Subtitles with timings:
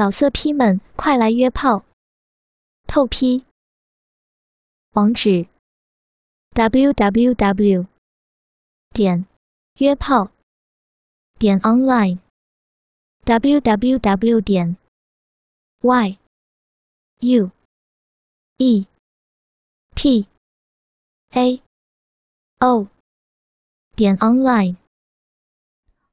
[0.00, 1.84] 老色批们，快来约炮！
[2.86, 3.44] 透批。
[4.92, 5.46] 网址
[6.54, 7.86] ：w w w
[8.94, 9.26] 点
[9.74, 10.30] 约炮
[11.38, 12.18] 点 online
[13.24, 14.78] w w w 点
[15.82, 16.18] y
[17.18, 17.50] u
[18.56, 18.86] e
[19.94, 20.26] p
[21.32, 21.62] a
[22.60, 22.88] o
[23.94, 24.76] 点 online。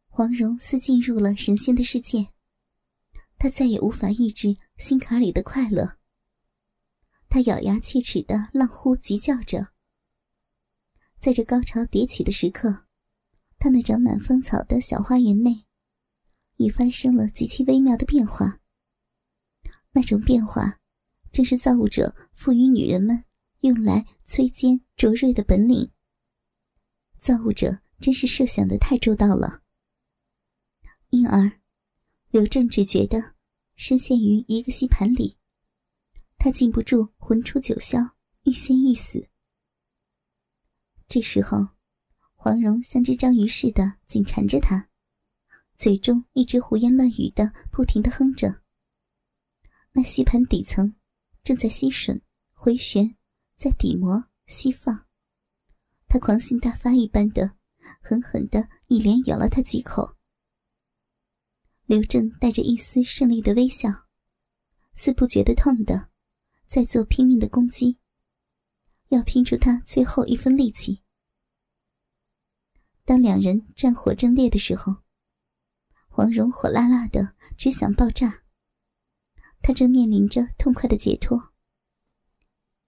[0.10, 2.28] 黄蓉似进入了神仙的世界。
[3.38, 5.98] 他再也无法抑制心坎里的快乐。
[7.30, 9.68] 他咬牙切齿的浪呼急叫着，
[11.20, 12.86] 在这高潮迭起的时刻，
[13.60, 15.66] 他那长满芳草的小花园内，
[16.56, 18.60] 已发生了极其微妙的变化。
[19.92, 20.80] 那种变化，
[21.32, 23.24] 正是造物者赋予女人们
[23.60, 25.92] 用来摧坚卓瑞的本领。
[27.20, 29.62] 造物者真是设想的太周到了，
[31.10, 31.60] 因而。
[32.38, 33.34] 刘正只觉得
[33.78, 35.40] 深陷于一个吸盘里，
[36.38, 38.12] 他禁不住魂出九霄，
[38.44, 39.28] 欲仙欲死。
[41.08, 41.70] 这时候，
[42.36, 44.88] 黄蓉像只章鱼似的紧缠着他，
[45.78, 48.62] 嘴中一直胡言乱语的，不停的哼着。
[49.94, 50.96] 那吸盘底层
[51.44, 52.22] 正在吸吮、
[52.54, 53.18] 回旋，
[53.56, 55.08] 在底膜吸放。
[56.08, 57.58] 他狂性大发一般的，
[58.00, 60.17] 狠狠的一连咬了他几口。
[61.88, 63.90] 刘正带着一丝胜利的微笑，
[64.94, 66.10] 似不觉得痛的，
[66.68, 67.98] 在做拼命的攻击，
[69.08, 71.02] 要拼出他最后一分力气。
[73.06, 74.98] 当两人战火正烈的时候，
[76.10, 78.44] 黄蓉火辣辣的，只想爆炸。
[79.62, 81.54] 她正面临着痛快的解脱。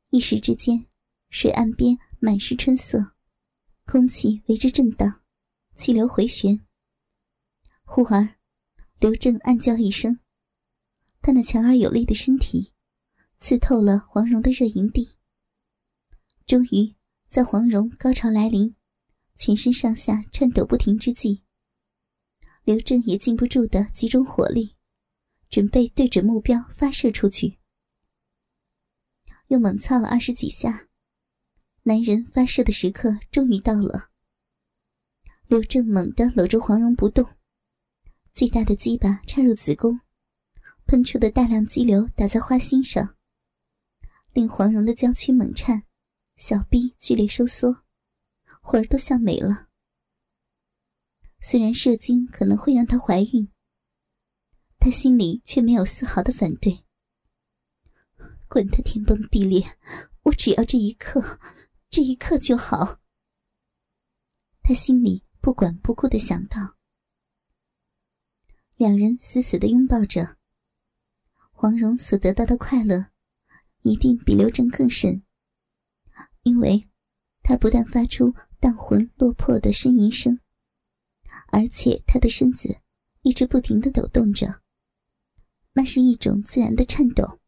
[0.09, 0.87] 一时之间，
[1.29, 3.13] 水岸边满是春色，
[3.85, 5.21] 空气为之震荡，
[5.77, 6.59] 气流回旋。
[7.85, 8.38] 忽而。
[8.99, 10.19] 刘正暗叫一声，
[11.21, 12.73] 他那强而有力的身体
[13.37, 15.15] 刺透了黄蓉的热营地。
[16.45, 16.93] 终于，
[17.29, 18.75] 在黄蓉高潮来临、
[19.35, 21.43] 全身上下颤抖不停之际，
[22.65, 24.75] 刘正也禁不住的集中火力，
[25.49, 27.57] 准备对准目标发射出去。
[29.47, 30.89] 又猛操了二十几下，
[31.83, 34.09] 男人发射的时刻终于到了。
[35.47, 37.38] 刘正猛地搂住黄蓉不动。
[38.39, 39.99] 最大的鸡巴插入子宫，
[40.85, 43.17] 喷出的大量激流打在花心上，
[44.31, 45.83] 令黄蓉的娇躯猛颤，
[46.37, 47.83] 小臂剧烈收缩，
[48.61, 49.67] 魂儿都吓没了。
[51.41, 53.51] 虽然射精可能会让她怀孕，
[54.79, 56.85] 她心里却没有丝毫的反对。
[58.47, 59.77] 滚得天崩地裂，
[60.23, 61.41] 我只要这一刻，
[61.89, 63.01] 这一刻就好。
[64.63, 66.78] 她心里不管不顾的想到。
[68.79, 70.37] 两人死死的拥抱着。
[71.51, 73.07] 黄蓉所得到的快乐，
[73.81, 75.21] 一定比刘正更甚，
[76.43, 76.87] 因为
[77.43, 80.39] 他不但发出荡魂落魄的呻吟声，
[81.49, 82.77] 而且他的身子
[83.21, 84.61] 一直不停的抖动着，
[85.73, 87.41] 那是一种自然的颤抖。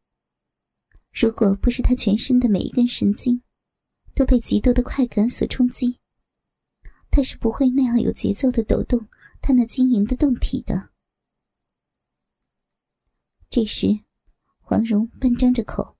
[1.14, 3.41] 如果不是他全身的每一根神经
[4.14, 5.97] 都被极度的快感所冲击，
[7.09, 9.08] 他是不会那样有节奏的抖动
[9.41, 10.91] 他那晶莹的胴体的。
[13.53, 13.88] 这时，
[14.62, 15.97] 黄蓉半张着口，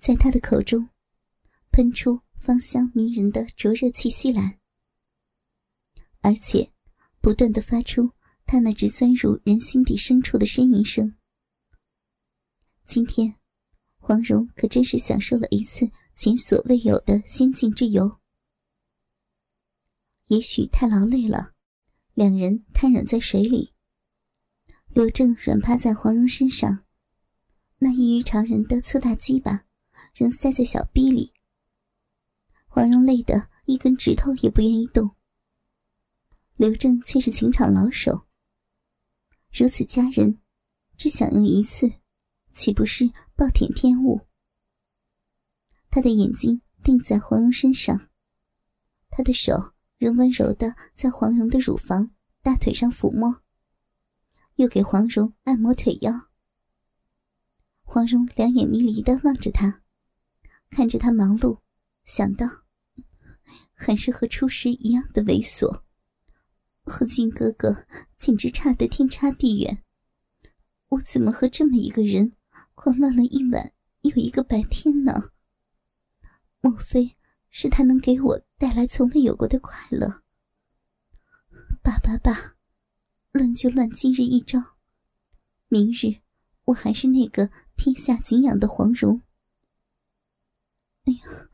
[0.00, 0.88] 在他的口中
[1.70, 4.58] 喷出芳香迷人的灼热气息来，
[6.18, 6.72] 而且
[7.20, 8.10] 不断的发出
[8.44, 11.14] 他那直钻入人心底深处的呻吟声。
[12.86, 13.36] 今天，
[13.98, 18.18] 黄蓉可真是享受了一次前所未有的仙境之游。
[20.26, 21.52] 也许太劳累了，
[22.14, 23.71] 两人瘫软在水里。
[24.94, 26.84] 刘正软趴在黄蓉身上，
[27.78, 29.64] 那异于常人的粗大鸡巴
[30.12, 31.32] 仍塞在小逼里。
[32.66, 35.10] 黄蓉累得一根指头也不愿意动。
[36.56, 38.26] 刘正却是情场老手，
[39.50, 40.38] 如此佳人，
[40.98, 41.90] 只享用一次，
[42.52, 44.20] 岂不是暴殄天物？
[45.88, 48.10] 他的眼睛定在黄蓉身上，
[49.08, 52.10] 他的手仍温柔的在黄蓉的乳房、
[52.42, 53.41] 大腿上抚摸。
[54.62, 56.28] 又给黄蓉按摩腿腰。
[57.82, 59.82] 黄蓉两眼迷离的望着他，
[60.70, 61.58] 看着他忙碌，
[62.04, 62.46] 想到，
[63.74, 65.82] 还是和初时一样的猥琐，
[66.84, 67.84] 和靖哥哥
[68.16, 69.82] 简直差得天差地远。
[70.90, 72.32] 我怎么和这么一个人
[72.76, 73.72] 狂乱了一晚
[74.02, 75.30] 又一个白天呢？
[76.60, 77.16] 莫非
[77.50, 80.22] 是他能给我带来从未有过的快乐？
[81.82, 82.54] 爸爸爸。
[83.32, 84.62] 乱就乱今日一招，
[85.68, 86.20] 明日
[86.66, 89.22] 我还是那个天下敬仰的黄蓉。
[91.04, 91.48] 哎呀，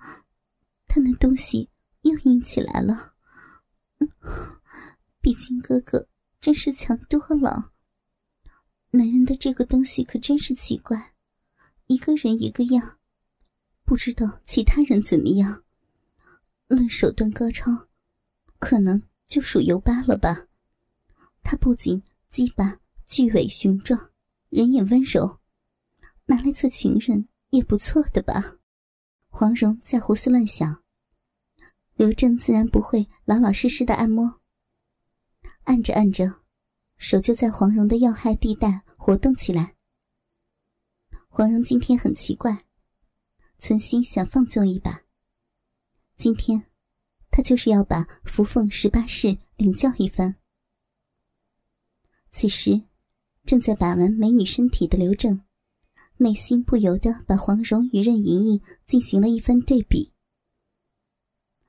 [0.89, 1.71] 他那东西
[2.01, 3.15] 又硬起来了。
[5.21, 6.09] 比金哥哥
[6.41, 7.73] 真是强多了。
[8.91, 11.15] 男人的这个东西可真是奇怪，
[11.87, 12.99] 一个人一个样，
[13.85, 15.63] 不知道其他人怎么样。
[16.67, 17.87] 论手段高超，
[18.59, 20.48] 可能就属尤巴了吧。
[21.51, 24.11] 他不仅鸡巴巨尾雄壮，
[24.51, 25.41] 人也温柔，
[26.27, 28.59] 拿来做情人也不错的吧。
[29.29, 30.83] 黄蓉在胡思乱想，
[31.95, 34.43] 刘正自然不会老老实实的按摩。
[35.63, 36.43] 按着按着，
[36.99, 39.75] 手就在黄蓉的要害地带活动起来。
[41.29, 42.67] 黄蓉今天很奇怪，
[43.59, 45.01] 存心想放纵一把。
[46.19, 46.67] 今天，
[47.31, 50.38] 她就是要把扶凤十八式领教一番。
[52.31, 52.83] 此时，
[53.45, 55.41] 正在把玩美女身体的刘正。
[56.21, 60.13] 内心不由得把黄蓉与任盈盈进行了一番对比。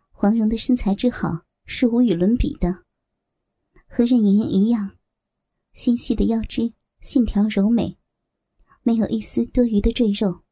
[0.10, 2.84] 黄蓉的身材之好是无与伦比的，
[3.88, 4.98] 和任盈盈一样，
[5.74, 8.00] 纤细的腰肢线条柔美，
[8.82, 10.44] 没有一丝多余的赘肉。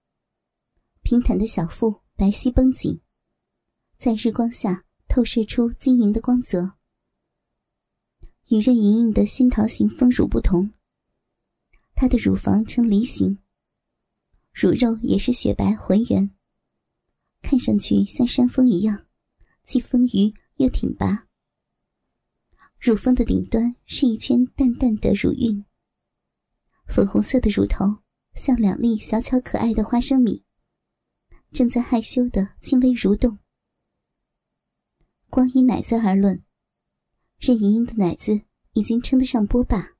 [1.01, 3.01] 平坦的小腹白皙绷紧，
[3.97, 6.76] 在日光下透射出晶莹的光泽。
[8.49, 10.71] 与任盈盈的新桃型丰乳不同，
[11.95, 13.37] 她的乳房呈梨形。
[14.53, 16.31] 乳肉也是雪白浑圆，
[17.41, 19.05] 看上去像山峰一样，
[19.63, 21.27] 既丰腴又挺拔。
[22.79, 25.65] 乳峰的顶端是一圈淡淡的乳晕，
[26.87, 27.97] 粉红色的乳头
[28.35, 30.45] 像两粒小巧可爱的花生米，
[31.51, 33.37] 正在害羞的轻微蠕动。
[35.29, 36.41] 光以奶色而论，
[37.37, 38.41] 任盈盈的奶子
[38.73, 39.95] 已经称得上波霸，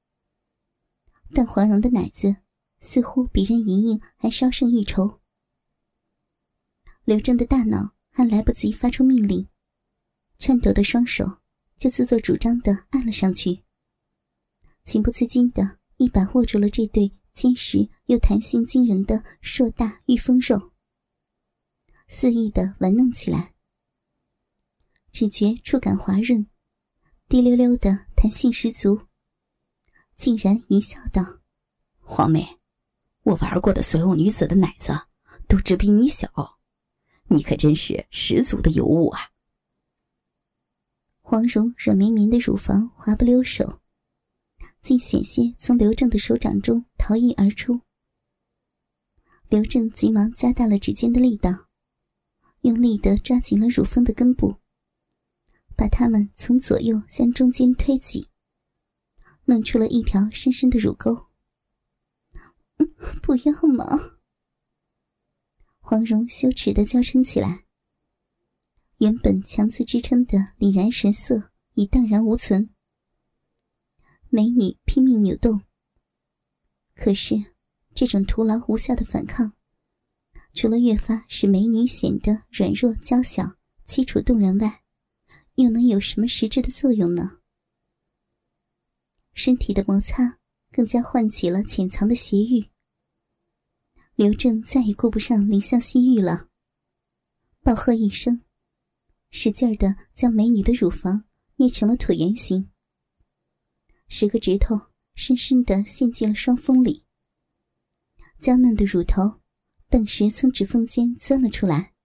[1.34, 2.36] 但黄蓉的奶子。
[2.80, 5.20] 似乎比任盈盈还稍胜一筹。
[7.06, 9.48] 刘正的大脑还来不及发出命令，
[10.38, 11.40] 颤抖的双手
[11.80, 13.64] 就自作主张的按了上去，
[14.86, 20.72] 情不自禁的一把握住了这对坚实又弹性惊人的硕大玉峰肉，
[22.08, 23.56] 肆意的玩弄起来。
[25.12, 26.46] 只觉触感滑润，
[27.30, 29.02] 滴溜溜的弹性十足，
[30.16, 31.22] 竟然一笑道
[32.00, 32.58] ：“黄妹。”
[33.24, 34.94] 我玩过的所有女子的奶子，
[35.46, 36.58] 都只比你小，
[37.26, 39.20] 你可真是十足的尤物啊！
[41.20, 43.82] 黄蓉软绵绵的乳房滑不溜手，
[44.82, 47.82] 竟险些从刘正的手掌中逃逸而出。
[49.50, 51.52] 刘正急忙加大了指尖的力道，
[52.62, 54.56] 用力的抓紧了乳峰的根部，
[55.78, 58.28] 把他们从左右向中间推挤，
[59.46, 61.28] 弄出了一条深深的乳沟。
[63.22, 64.18] 不要嘛！
[65.80, 67.66] 黄蓉羞耻的娇嗔起来。
[68.98, 72.72] 原本强自支撑的凛然神色已荡然无存。
[74.30, 75.62] 美女拼命扭动，
[76.96, 77.36] 可是
[77.94, 79.54] 这种徒劳无效的反抗，
[80.54, 83.56] 除了越发使美女显得软弱娇小、
[83.88, 84.84] 凄楚动人外，
[85.58, 87.40] 又能有什么实质的作用呢？
[89.34, 90.38] 身体的摩擦
[90.72, 92.70] 更加唤起了潜藏的邪欲。
[94.14, 96.50] 刘正再也顾不上怜香惜玉了，
[97.62, 98.44] 暴喝一声，
[99.32, 102.70] 使劲儿的将美女的乳房捏成了椭圆形，
[104.08, 104.80] 十个指头
[105.16, 107.04] 深深的陷进了双峰里，
[108.40, 109.42] 娇嫩的乳头
[109.90, 111.96] 顿时从指缝间钻了出来，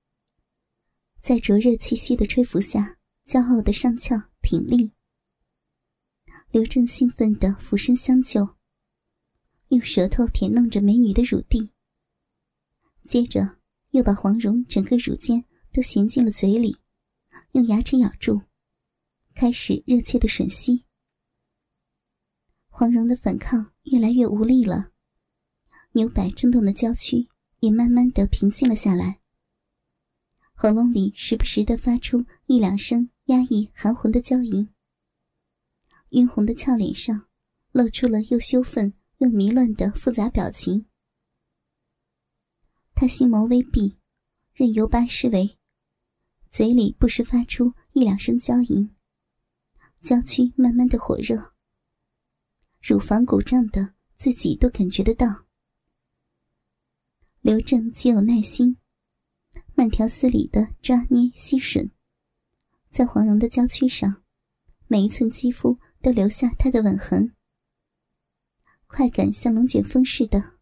[1.20, 4.92] 在灼热气息的吹拂下，骄傲的上翘挺立。
[6.50, 8.56] 刘正兴奋的俯身相救，
[9.68, 11.70] 用舌头舔弄着美女的乳蒂。
[13.04, 13.58] 接着，
[13.90, 16.76] 又把黄蓉整个乳尖都衔进了嘴里，
[17.52, 18.42] 用牙齿咬住，
[19.34, 20.84] 开始热切的吮吸。
[22.68, 24.92] 黄蓉的反抗越来越无力了，
[25.92, 27.28] 牛百震动的娇躯
[27.60, 29.21] 也慢慢的平静了下来，
[30.62, 34.68] 喉咙里时不时的发出一两声压抑含混的娇吟。
[36.10, 37.26] 晕红的俏脸上，
[37.72, 40.86] 露出了又羞愤又迷乱的复杂表情。
[42.94, 43.96] 他心眸微闭，
[44.52, 45.58] 任由巴施为，
[46.48, 48.88] 嘴里不时发出一两声娇吟，
[50.00, 51.54] 娇躯慢慢的火热，
[52.80, 55.26] 乳房鼓胀的自己都感觉得到。
[57.40, 58.76] 刘正极有耐心，
[59.74, 61.90] 慢条斯理的抓捏吸吮，
[62.90, 64.22] 在黄蓉的娇躯上，
[64.86, 67.34] 每一寸肌肤都留下他的吻痕，
[68.86, 70.58] 快感像龙卷风似的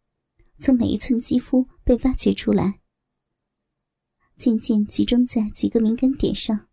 [0.59, 2.81] 从每一寸肌肤被挖掘出来，
[4.37, 6.69] 渐渐集中在几个敏感点上。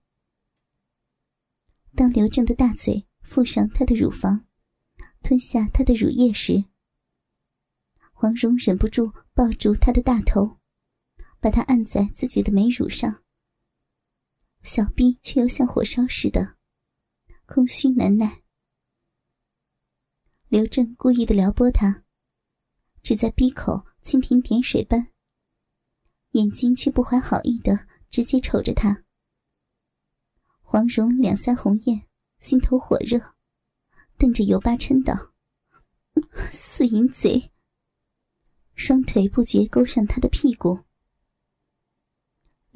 [1.96, 4.46] 当刘正的大嘴附上她的乳房，
[5.24, 6.66] 吞下她的乳液时，
[8.14, 10.57] 黄蓉忍不住抱住他的大头，
[11.40, 13.24] 把他按在自己的美乳上，
[14.64, 16.58] 小臂却又像火烧似的，
[17.46, 18.44] 空虚难耐。
[20.48, 22.04] 刘正故意的撩拨他，
[23.04, 25.12] 只在鼻口蜻蜓点水般，
[26.32, 29.04] 眼睛却不怀好意的直接瞅着他。
[30.62, 32.08] 黄蓉两腮红艳，
[32.40, 33.36] 心头火热，
[34.18, 35.34] 瞪着尤八琛道
[36.52, 37.52] ：“死淫贼！”
[38.76, 40.87] 双腿不觉勾上他的屁股，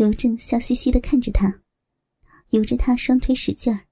[0.02, 1.62] 刘正笑嘻嘻的看着他，
[2.50, 3.86] 由着他双腿使劲儿，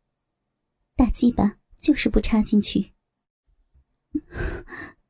[0.96, 2.96] 大鸡巴就是不插进去。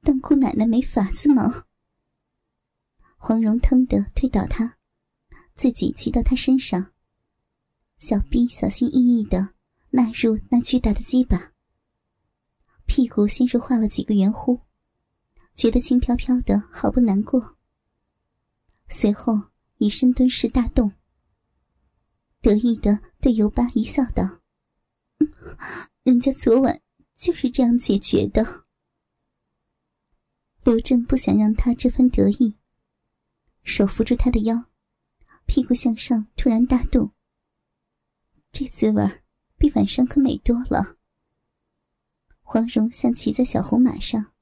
[0.01, 1.67] 当姑奶奶没法子吗？
[3.15, 4.77] 黄蓉腾的推倒他，
[5.55, 6.91] 自己骑到他身上，
[7.97, 9.53] 小臂小心翼翼的
[9.91, 11.53] 纳入那巨大的鸡巴，
[12.85, 14.63] 屁股先是画了几个圆弧。
[15.55, 17.57] 觉得轻飘飘的，好不难过。
[18.89, 19.48] 随后
[19.79, 20.91] 以深蹲式大动，
[22.41, 24.41] 得意的对尤巴一笑道
[26.03, 26.81] ：“人家昨晚
[27.15, 28.65] 就是这样解决的。”
[30.63, 32.55] 刘正不想让他这番得意，
[33.63, 34.65] 手扶住他的腰，
[35.45, 37.11] 屁股向上，突然大动。
[38.51, 39.21] 这滋味
[39.57, 40.97] 比晚上可美多了。
[42.41, 44.33] 黄蓉像骑在小红马上。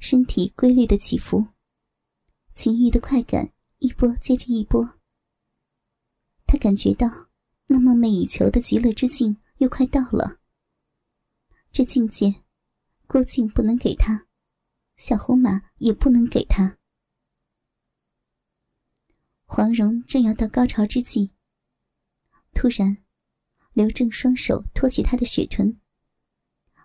[0.00, 1.46] 身体规律的起伏，
[2.54, 4.98] 情欲的快感一波接着一波。
[6.46, 7.28] 他感觉到
[7.66, 10.40] 那梦寐以求的极乐之境又快到了。
[11.70, 12.42] 这境界，
[13.06, 14.26] 郭靖不能给他，
[14.96, 16.78] 小红马也不能给他。
[19.44, 21.30] 黄蓉正要到高潮之际，
[22.52, 22.98] 突然，
[23.72, 25.78] 刘正双手托起她的雪臀，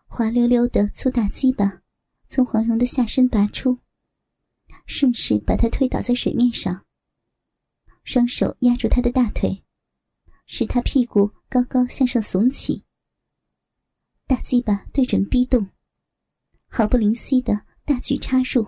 [0.06, 1.82] 滑溜溜的粗大鸡巴。
[2.30, 3.80] 从黄蓉的下身拔出，
[4.86, 6.86] 顺势把他推倒在水面上。
[8.04, 9.64] 双手压住他的大腿，
[10.46, 12.84] 使他屁股高高向上耸起。
[14.28, 15.70] 大鸡巴对准逼洞，
[16.68, 18.68] 毫不吝惜的大举插入。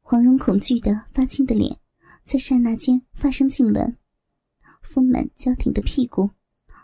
[0.00, 1.78] 黄蓉恐惧的发青的脸，
[2.24, 3.96] 在刹那间发生痉挛，
[4.82, 6.30] 丰满娇挺的屁股，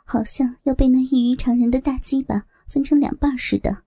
[0.04, 2.47] 好像要被那异于常人的大鸡巴。
[2.68, 3.85] 分成两半似的，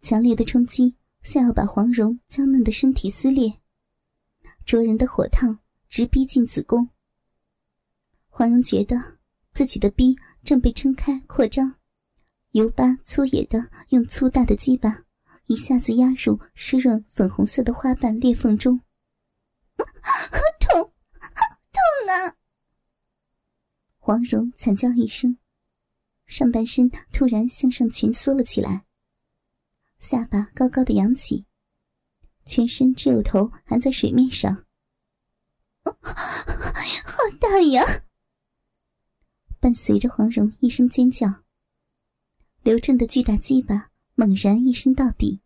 [0.00, 3.60] 强烈的冲击像要把黄蓉娇嫩的身体撕裂，
[4.64, 6.88] 灼人的火烫直逼进子宫。
[8.28, 9.18] 黄蓉觉得
[9.52, 11.74] 自己的逼正被撑开扩张，
[12.50, 15.04] 油巴粗野的用粗大的鸡巴
[15.46, 18.80] 一下子压入湿润粉红色的花瓣裂缝中，
[19.76, 19.84] 好
[20.60, 22.36] 痛，痛啊！
[23.98, 25.36] 黄蓉惨叫一声。
[26.26, 28.85] 上半身突然向上蜷缩了起来，
[29.98, 31.44] 下巴高高的扬起，
[32.44, 34.64] 全身只有头还在水面上。
[35.84, 35.92] 好
[37.40, 37.82] 大呀！
[39.58, 41.42] 伴随着黄蓉一声尖叫，
[42.62, 45.40] 刘正的巨大鸡巴猛然一伸到底，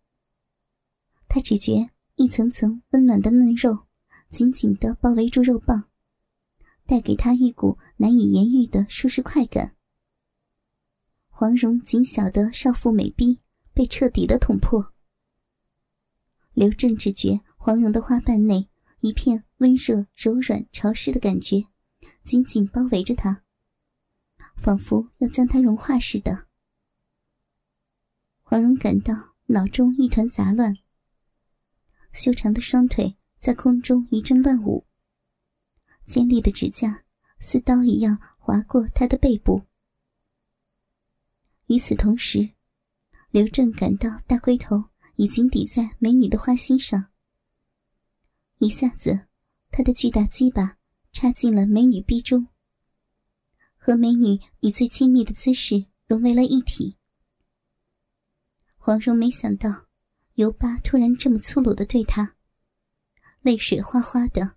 [1.28, 3.86] 他只觉一层层温暖的嫩肉
[4.30, 5.84] 紧紧的包围住肉棒，
[6.86, 9.74] 带给他一股难以言喻的舒适快感。
[11.28, 13.38] 黄蓉紧小的少妇美臂
[13.74, 14.92] 被彻底的捅破。
[16.52, 18.68] 刘正只觉黄蓉的花瓣内
[19.00, 21.66] 一片温热、柔软、潮湿的感觉，
[22.24, 23.42] 紧紧包围着他，
[24.56, 26.46] 仿佛要将他融化似的。
[28.42, 29.14] 黄蓉感到
[29.46, 30.76] 脑中一团杂乱，
[32.12, 34.84] 修长的双腿在空中一阵乱舞，
[36.04, 37.04] 尖利的指甲
[37.38, 39.62] 似刀一样划过他的背部。
[41.66, 42.50] 与此同时，
[43.32, 44.82] 刘正感到大龟头
[45.14, 47.12] 已经抵在美女的花心上。
[48.58, 49.28] 一下子，
[49.70, 50.76] 他的巨大鸡巴
[51.12, 52.48] 插进了美女臂中，
[53.76, 56.96] 和美女以最亲密的姿势融为了一体。
[58.74, 59.86] 黄蓉没想到
[60.34, 62.34] 尤巴突然这么粗鲁的对她，
[63.42, 64.56] 泪水哗哗的，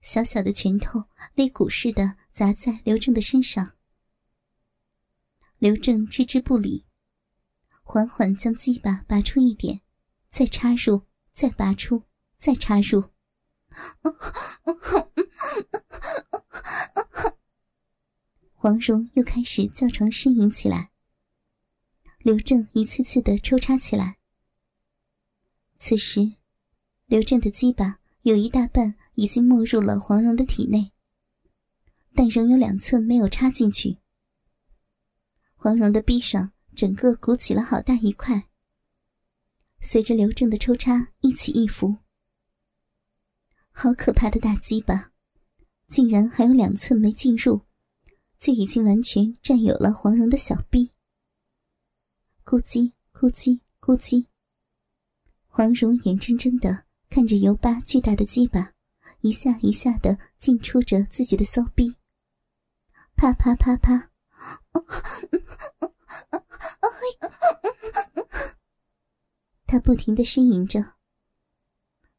[0.00, 1.04] 小小的拳头
[1.34, 3.76] 肋骨似的砸在刘正的身上。
[5.58, 6.84] 刘正置之不理，
[7.90, 9.80] 缓缓将鸡巴拔出一点，
[10.28, 11.00] 再插入，
[11.32, 12.02] 再拔出，
[12.36, 13.02] 再插入。
[18.52, 20.90] 黄蓉又开始叫床呻吟起来。
[22.18, 24.18] 刘正一次次的抽插起来，
[25.78, 26.34] 此时，
[27.06, 30.92] 刘正的鸡巴有一大半已经没入了黄蓉的体内，
[32.14, 33.96] 但仍有两寸没有插进去。
[35.56, 38.48] 黄蓉的臂上整个鼓起了好大一块，
[39.80, 41.96] 随着刘正的抽插一起一伏。
[43.72, 45.10] 好可怕的大鸡巴，
[45.88, 47.62] 竟然还有两寸没进入，
[48.38, 50.92] 就已经完全占有了黄蓉的小臂。
[52.44, 54.26] 咕叽咕叽咕叽，
[55.48, 58.72] 黄蓉眼睁睁的看着尤巴巨大的鸡巴
[59.22, 61.96] 一下一下的进出着自己的骚逼，
[63.16, 64.12] 啪啪啪啪，
[69.66, 70.94] 他不停的呻吟着。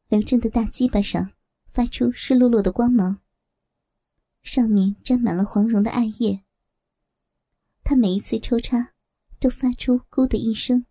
[0.08, 1.32] 刘正的大鸡巴上。
[1.72, 3.20] 发出湿漉漉的光芒，
[4.42, 6.42] 上面沾满了黄蓉的艾叶。
[7.84, 8.92] 他每一次抽插，
[9.38, 10.84] 都发出“咕”的一声。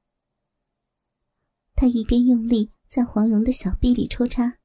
[1.76, 4.58] 他一边用力在黄蓉的小臂里抽插，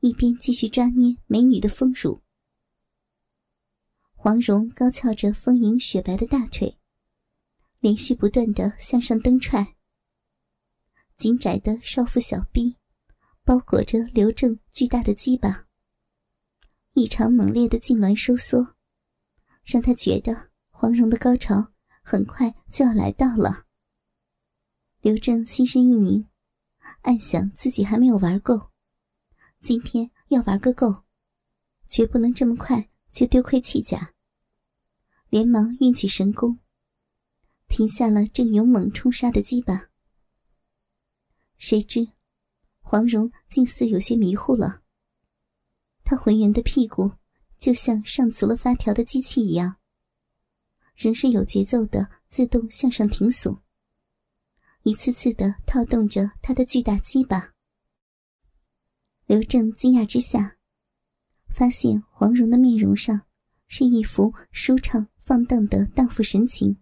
[0.00, 2.22] 一边继续抓捏美女的丰乳。
[4.14, 6.78] 黄蓉高翘着丰盈雪白的大腿，
[7.82, 9.74] 连续不断的向上蹬踹，
[11.16, 12.76] 紧窄的少妇小臂。
[13.44, 15.66] 包裹着刘正巨大的鸡巴，
[16.92, 18.76] 异常猛烈的痉挛收缩，
[19.64, 21.72] 让他觉得黄蓉的高潮
[22.04, 23.66] 很快就要来到了。
[25.00, 26.28] 刘正心神一凝，
[27.00, 28.70] 暗想自己还没有玩够，
[29.60, 31.02] 今天要玩个够，
[31.88, 34.14] 绝不能这么快就丢盔弃甲。
[35.30, 36.60] 连忙运起神功，
[37.72, 39.88] 停下了正勇猛冲杀的鸡巴。
[41.56, 42.06] 谁知。
[42.82, 44.82] 黄蓉竟似有些迷糊了，
[46.04, 47.12] 她浑圆的屁股
[47.58, 49.76] 就像上足了发条的机器一样，
[50.94, 53.58] 仍是有节奏的自动向上停耸，
[54.82, 57.54] 一次次的套动着她的巨大鸡巴。
[59.24, 60.58] 刘正惊讶之下，
[61.48, 63.22] 发现黄蓉的面容上
[63.66, 66.81] 是一副舒畅放荡的荡妇神情，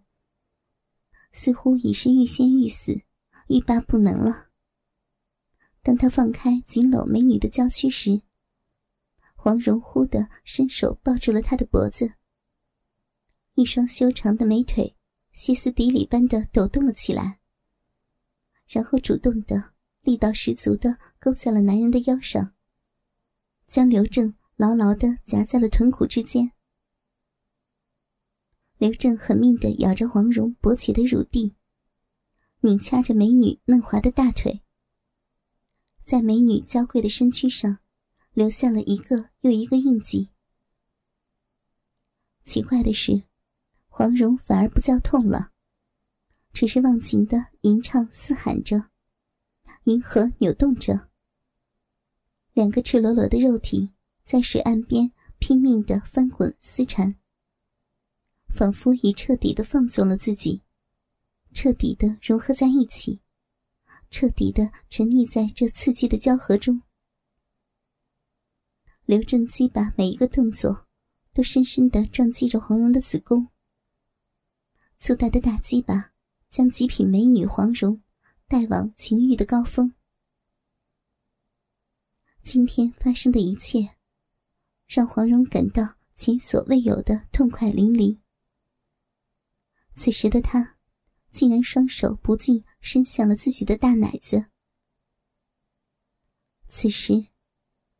[1.31, 3.01] 似乎已是欲仙欲死、
[3.47, 4.47] 欲罢不能了。
[5.81, 8.21] 当他放开紧搂美女的娇躯时，
[9.35, 12.13] 黄蓉忽地伸手抱住了他的脖子，
[13.55, 14.95] 一双修长的美腿
[15.31, 17.39] 歇斯底里般的抖动了起来，
[18.67, 22.53] 然后主动的力道十足的勾在了男人的腰上，
[23.67, 26.51] 将刘正牢牢的夹在了臀骨之间。
[28.81, 31.53] 刘正狠命的咬着黄蓉勃起的乳蒂，
[32.61, 34.63] 拧掐着美女嫩滑的大腿。
[36.03, 37.77] 在美女娇贵的身躯上，
[38.33, 40.29] 留下了一个又一个印记。
[42.43, 43.21] 奇怪的是，
[43.87, 45.51] 黄蓉反而不叫痛了，
[46.51, 48.85] 只是忘情的吟唱嘶喊着，
[49.83, 51.09] 银河扭动着。
[52.53, 53.91] 两个赤裸裸的肉体
[54.23, 57.15] 在水岸边拼命的翻滚撕缠，
[58.53, 60.61] 仿佛已彻底的放纵了自己，
[61.53, 63.19] 彻底的融合在一起。
[64.09, 66.81] 彻底的沉溺在这刺激的交合中，
[69.05, 70.85] 刘正基把每一个动作
[71.33, 73.47] 都深深的撞击着黄蓉的子宫。
[74.99, 76.11] 粗大的大鸡巴
[76.49, 78.01] 将极品美女黄蓉
[78.49, 79.93] 带往情欲的高峰。
[82.43, 83.95] 今天发生的一切，
[84.87, 88.19] 让黄蓉感到前所未有的痛快淋漓。
[90.01, 90.77] 此时的他。
[91.31, 94.47] 竟然双手不禁伸向了自己的大奶子。
[96.67, 97.27] 此时，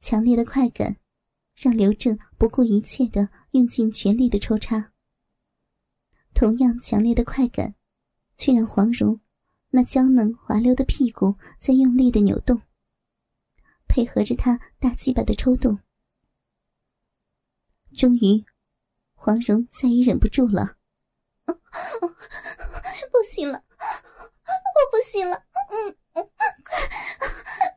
[0.02, 0.98] 强烈的快感
[1.56, 4.92] 让刘正不顾一切的用尽全力的抽插。
[6.34, 7.76] 同样强烈的快感，
[8.36, 9.22] 却让黄蓉
[9.70, 12.62] 那娇嫩滑溜的屁股在用力的扭动，
[13.88, 15.80] 配合着他大鸡巴的抽动。
[17.96, 18.44] 终于，
[19.14, 20.80] 黄蓉再也忍不住了。
[23.12, 26.26] 不行了，我不行了，嗯，快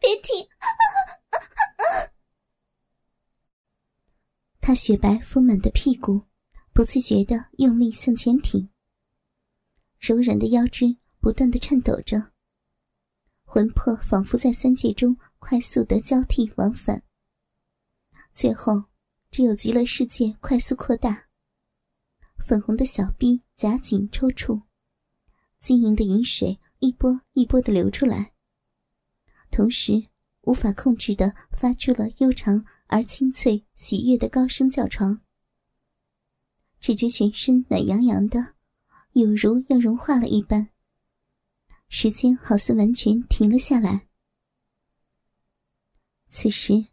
[0.00, 0.48] 别停！
[4.60, 6.22] 他雪白丰满的屁股
[6.72, 8.68] 不自觉的用力向前挺，
[9.98, 12.32] 柔软的腰肢不断的颤抖着，
[13.44, 17.02] 魂魄仿佛在三界中快速的交替往返，
[18.32, 18.84] 最后
[19.30, 21.23] 只有极乐世界快速扩大。
[22.44, 24.64] 粉红的小臂夹紧抽搐，
[25.60, 28.34] 晶莹的银水一波一波的流出来，
[29.50, 30.08] 同时
[30.42, 35.22] 无法控制的发出了悠长而清脆、喜悦的高声叫床。
[36.80, 38.56] 只觉全身暖洋洋的，
[39.12, 40.68] 有如要融化了一般。
[41.88, 44.06] 时间好似完全停了下来。
[46.28, 46.88] 此时，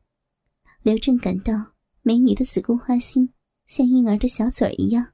[0.82, 3.34] 刘正感到美女的子宫花心
[3.66, 5.12] 像婴儿的小嘴一样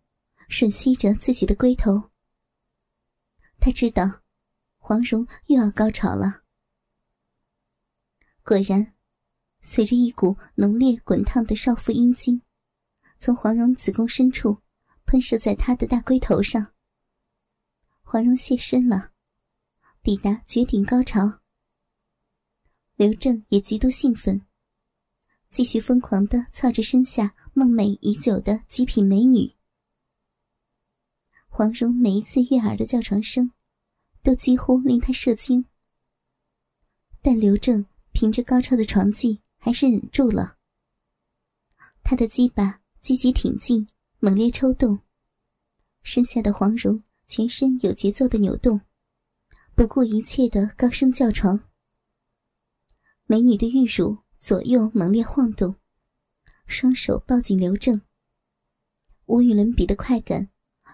[0.49, 2.09] 吮吸着自己的龟头。
[3.59, 4.21] 他知道，
[4.77, 6.43] 黄蓉又要高潮了。
[8.43, 8.93] 果然，
[9.59, 12.41] 随着一股浓烈滚烫的少妇阴茎
[13.19, 14.61] 从黄蓉子宫深处
[15.05, 16.73] 喷射在她的大龟头上，
[18.03, 19.11] 黄蓉现身了，
[20.01, 21.41] 抵达绝顶高潮。
[22.95, 24.45] 刘正也极度兴奋，
[25.49, 29.56] 继续疯狂的操着身下梦寐已久的极品美女。
[31.49, 33.51] 黄蓉每一次悦耳的叫床声，
[34.21, 35.65] 都几乎令他射精。
[37.21, 40.57] 但刘正凭着高超的床技，还是忍住了。
[42.03, 43.87] 他的鸡巴积极挺进，
[44.19, 44.99] 猛烈抽动，
[46.03, 48.79] 身下的黄蓉全身有节奏的扭动，
[49.75, 51.59] 不顾一切的高声叫床。
[53.25, 55.75] 美女的玉乳左右猛烈晃动，
[56.65, 57.99] 双手抱紧刘正。
[59.25, 60.49] 无与伦比的快感，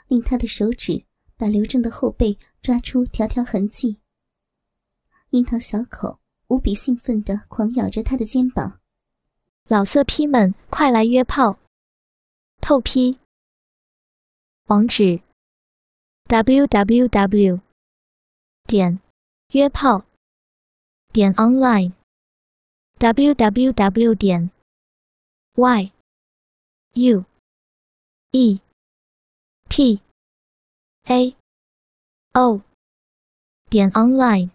[0.07, 1.05] 令他的手指
[1.37, 3.99] 把刘正的后背抓出条条痕迹。
[5.31, 8.79] 樱桃小口无比兴奋的狂咬着他的肩膀。
[9.67, 11.57] 老色批们，快来约炮！
[12.61, 13.17] 透批。
[14.65, 15.21] 网址
[16.27, 17.61] ：w w w.
[18.65, 18.99] 点
[19.51, 20.05] 约炮
[21.11, 21.93] 点 online。
[22.99, 24.49] www 点
[25.55, 25.91] y
[26.93, 27.25] u
[28.31, 28.61] e
[29.75, 29.99] p
[31.07, 31.35] a
[32.35, 32.61] o
[33.71, 34.52] 点 online。